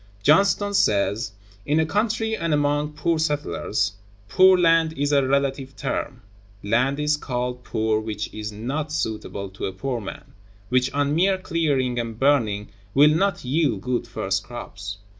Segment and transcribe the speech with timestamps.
[0.23, 1.31] Johnston(133) says:
[1.63, 3.97] "In a country and among poor settlers...
[4.29, 6.23] poor land is a relative term.
[6.63, 10.33] Land is called poor which is not suitable to a poor man,
[10.69, 14.97] which on mere clearing and burning will not yield good first crops.